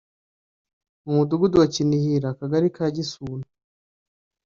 [1.03, 3.45] mu Mudugudu wa Kinihira Akagari ka Gisuna